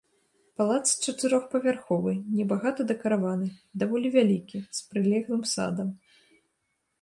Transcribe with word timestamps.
Палац 0.59 0.85
чатырохпавярховы, 1.03 2.13
небагата 2.37 2.81
дэкараваны, 2.93 3.47
даволі 3.85 4.07
вялікі, 4.17 4.57
з 4.79 4.89
прылеглым 4.89 5.43
садам. 5.53 5.89